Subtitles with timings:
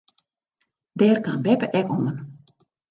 [0.99, 2.15] Dêr kaam beppe ek oan.